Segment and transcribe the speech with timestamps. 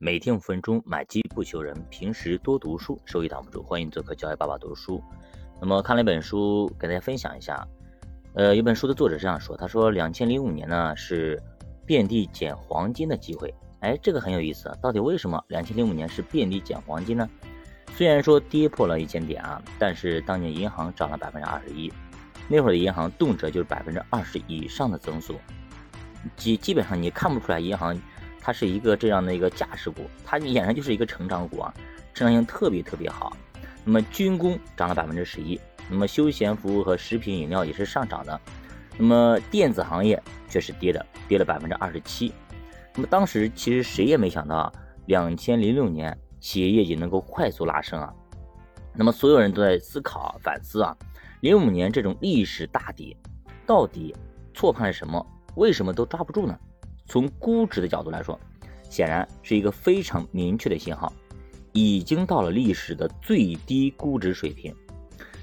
[0.00, 3.60] 每天五分钟，买基不求人，平时多读书，收益挡不住。
[3.64, 5.02] 欢迎做客教育爸爸读书。
[5.60, 7.66] 那么看了一本书，给大家分享一下。
[8.34, 11.42] 呃，有本书的作者这样说，他说，两千零五年呢是
[11.84, 13.52] 遍地捡黄金的机会。
[13.80, 14.72] 哎，这个很有意思。
[14.80, 17.28] 到底为什么两千零五年是遍地捡黄金呢？
[17.96, 21.92] 虽然说跌破了一千点啊，但是当年银行涨了百分之二十一，
[22.46, 25.34] 那会儿的银行动辄就是百分之二十以上的增速，
[26.36, 28.00] 基基本上你看不出来银行。
[28.40, 31.74] 它是一个这样的一个价值股，它俨然就是一个成长股啊，
[32.14, 33.36] 成长性特别特别好。
[33.84, 38.40] 那么军工涨了百分之十一，那么休闲服务和食品饮料也是上涨的，
[38.98, 42.32] 那么电子行业却是跌的，跌了百分之二十七。
[42.94, 44.72] 那么当时其实谁也没想到，
[45.06, 48.12] 两千零六年企业业绩能够快速拉升啊。
[48.94, 50.96] 那么所有人都在思考反思啊，
[51.40, 53.16] 零五年这种历史大底，
[53.64, 54.14] 到底
[54.52, 55.24] 错判了什么？
[55.54, 56.58] 为什么都抓不住呢？
[57.08, 58.38] 从估值的角度来说，
[58.90, 61.12] 显然是一个非常明确的信号，
[61.72, 64.74] 已经到了历史的最低估值水平，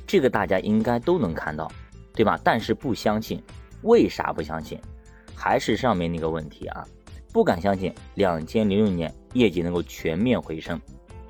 [0.06, 1.70] 这个大家应该都能看到，
[2.14, 2.40] 对吧？
[2.44, 3.42] 但是不相信，
[3.82, 4.80] 为啥不相信？
[5.36, 6.86] 还是上面那个问题啊，
[7.34, 10.80] 不敢相信两千零六年业绩能够全面回升，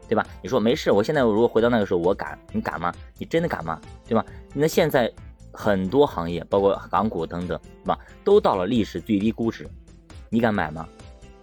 [0.08, 0.27] 对吧？
[0.44, 2.94] 你说没事，我现在如果回到那个时候，我敢，你敢吗？
[3.17, 3.80] 你真的敢吗？
[4.05, 4.23] 对吧？
[4.53, 5.11] 那现在
[5.52, 7.97] 很多行业，包括港股等等，对吧？
[8.23, 9.67] 都到了历史最低估值。
[10.36, 10.86] 你敢买吗？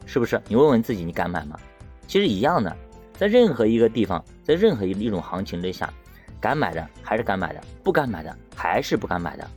[0.05, 0.39] 是不是？
[0.49, 1.59] 你问问自己，你敢买吗？
[2.07, 2.77] 其实一样的，
[3.15, 5.91] 在任何一个地方，在任何一一种行情之下，
[6.39, 9.49] 敢买的还是敢买的，不敢买的还是不敢买的。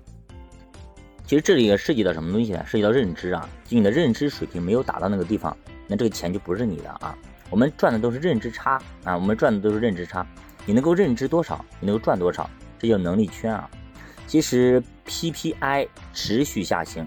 [1.25, 2.63] 其实这里也涉及到什么东西呢？
[2.65, 7.13] 涉及到认知啊，就你的认知水平没有达到那个地方，那这个钱就不是你的啊。
[7.49, 10.25] 我们赚的都是认知差啊，我们赚的都是认知差。
[10.65, 12.49] 你能够认知多少，你能够赚多少，
[12.79, 13.69] 这叫能力圈啊。
[14.27, 17.05] 其实 PPI 持续下行。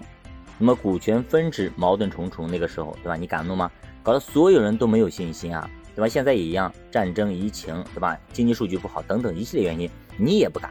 [0.59, 3.15] 那么股权分值矛盾重重，那个时候，对吧？
[3.15, 3.71] 你敢弄吗？
[4.03, 6.07] 搞得所有人都没有信心啊，对吧？
[6.07, 8.19] 现在也一样，战争、疫情，对吧？
[8.33, 10.69] 经济数据不好等等一系列原因，你也不敢，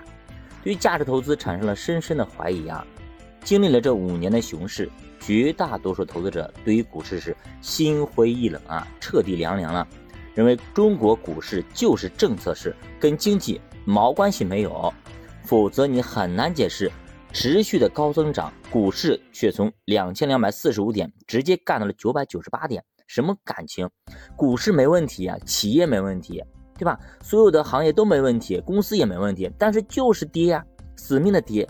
[0.63, 2.87] 对于价值投资产生了深深的怀疑啊。
[3.43, 9.87] 经历了这五年的熊市，绝大多数投资者对于股市是心灰意冷啊，彻底凉凉了，
[10.35, 14.93] 认为中国股市就是政策市，跟经济毛关系没有，
[15.45, 16.91] 否则你很难解释。
[17.33, 23.89] 持续的高增长，股市却从两千两百四十五点直接干到了九百九十八点，什么感情？
[24.35, 26.43] 股市没问题啊，企业没问题，
[26.77, 26.99] 对吧？
[27.23, 30.65] 所有的行业都没问题，公司也没问题，但是就是跌呀，
[30.97, 31.69] 死命的跌。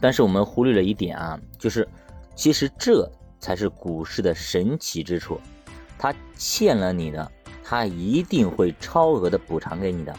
[0.00, 1.86] 但是我们忽略了一点啊，就是
[2.34, 5.40] 其实这才是股市的神奇之处，
[5.96, 7.30] 它欠了你的，
[7.62, 10.14] 它一定会超额的补偿给你的，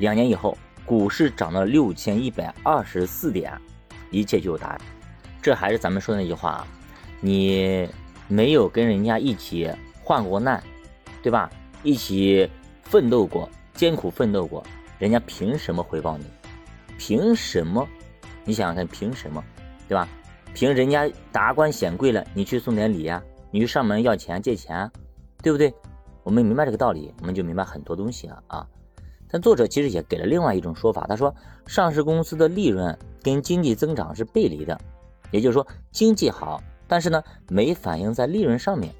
[0.00, 0.58] 两年以后。
[0.88, 3.52] 股市涨到六千一百二十四点，
[4.10, 4.80] 一切就有答案。
[5.42, 6.66] 这还是咱们说的那句话啊，
[7.20, 7.86] 你
[8.26, 9.70] 没有跟人家一起
[10.02, 10.62] 患过难，
[11.22, 11.50] 对吧？
[11.82, 12.50] 一起
[12.84, 14.64] 奋斗过，艰苦奋斗过，
[14.98, 16.24] 人家凭什么回报你？
[16.96, 17.86] 凭什么？
[18.46, 19.44] 你想想看，凭什么？
[19.86, 20.08] 对吧？
[20.54, 23.22] 凭人家达官显贵了，你去送点礼呀？
[23.50, 24.90] 你去上门要钱借钱，
[25.42, 25.70] 对不对？
[26.22, 28.66] 我们明白这个道理，我们就明白很多东西了啊。
[29.30, 31.34] 但作者其实也给了另外一种说法，他说，
[31.66, 34.78] 上市公司的利润跟经济增长是背离的，
[35.30, 38.94] 也就是说，经济好，但是呢，没反映在利润上面。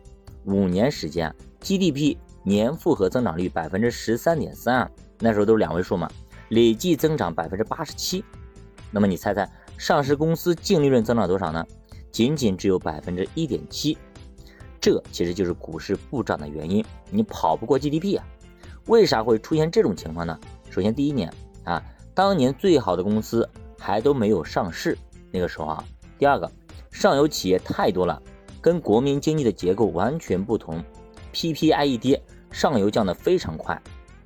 [0.44, 6.11] 五年时间，GDP 年复合增长率百分之十三点三，那时候都是两位数嘛，
[6.50, 8.25] 累计增长百分之八十七。
[8.91, 11.67] 那么你猜猜，上市公司净利润增长多少呢？
[12.11, 13.97] 仅仅只有百分之一点七。
[14.81, 18.25] 这其实就是股市不涨的原因，你跑不过 GDP 啊。
[18.88, 20.38] 为啥会出现这种情况呢？
[20.71, 21.32] 首先，第一年
[21.65, 21.82] 啊，
[22.15, 24.97] 当年最好的公司还都没有上市，
[25.31, 25.84] 那个时候啊。
[26.19, 26.50] 第二个，
[26.91, 28.21] 上游企业太多了，
[28.60, 30.82] 跟国民经济的结构完全不同
[31.32, 33.81] ，PPI 一跌，上游降得非常快。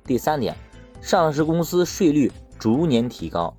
[0.05, 0.55] 第三点，
[1.01, 3.53] 上市公司税率逐年提高，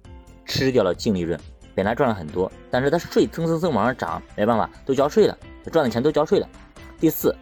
[0.47, 1.39] 吃掉了净利润，
[1.75, 5.39] 本来赚了很多，但是它税蹭蹭蹭往上涨，没办法，都交税了，
[5.71, 6.49] 赚的钱都交税了。
[6.99, 7.37] 第四，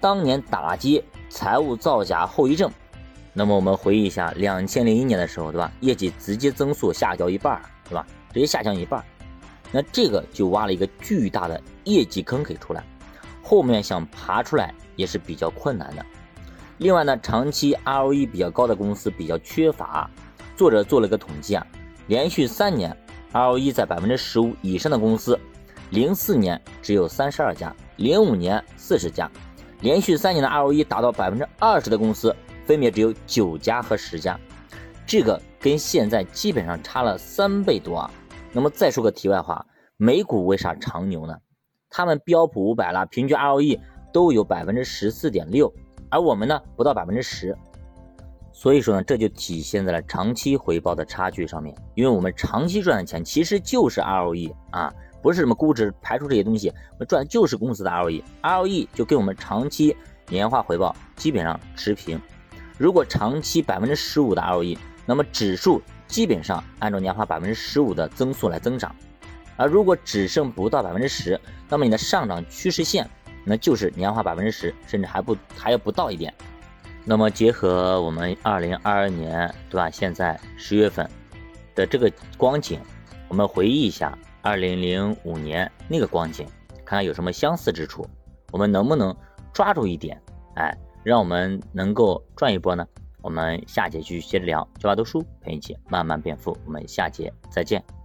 [0.00, 2.70] 当年打击财务造假后遗症。
[3.38, 5.70] 那么我们回忆一下，两千零一年的时候，对吧？
[5.78, 8.04] 业绩直接增速下降一半，对吧？
[8.34, 9.00] 直接下降一半，
[9.70, 12.82] 那这个就挖了一个巨大的业绩坑给出来，
[13.40, 16.04] 后面想爬出来也是比较困难的。
[16.78, 20.10] 另外呢，长期 ROE 比较高的公司比较缺乏。
[20.56, 21.64] 作者做了个统计啊，
[22.08, 22.96] 连续三年
[23.32, 25.38] ROE 在百分之十五以上的公司，
[25.90, 29.30] 零四年只有三十二家，零五年四十家，
[29.80, 32.34] 连续三年的 ROE 达到百分之二十的公司。
[32.68, 34.38] 分别只有九家和十家，
[35.06, 38.10] 这个跟现在基本上差了三倍多啊。
[38.52, 39.64] 那么再说个题外话，
[39.96, 41.34] 美股为啥长牛呢？
[41.88, 43.80] 他们标普五百啦，平均 ROE
[44.12, 45.72] 都有百分之十四点六，
[46.10, 47.56] 而我们呢不到百分之十。
[48.52, 51.74] 所以说呢，这就体现在了长期回报的差距上面。
[51.94, 54.92] 因为我们长期赚的钱其实就是 ROE 啊，
[55.22, 59.96] 不是什么估值，排除这些东西，我们赚的就是公司的 ROE，ROE 就跟我们长期
[60.28, 62.20] 年化回报基本上持平。
[62.78, 68.94] 如果长期百分之十五的 ROE，那么指数基本上按照年化百分之十五的增速来增长。
[69.56, 71.38] 而如果只剩不到百分之十，
[71.68, 73.10] 那么你的上涨趋势线
[73.44, 76.32] 那就是年化百分之十，甚至还不还要不到一点。
[77.04, 79.90] 那么结合我们二零二二年，对吧？
[79.90, 81.10] 现在十月份
[81.74, 82.78] 的这个光景，
[83.26, 86.46] 我们回忆一下二零零五年那个光景，
[86.84, 88.06] 看看有什么相似之处，
[88.52, 89.16] 我们能不能
[89.52, 90.20] 抓住一点？
[90.54, 92.86] 哎，让我们能够赚一波呢？
[93.20, 97.97] 我们下节继续接着聊，教爸读书陪你一起慢慢变富，我们下节再见。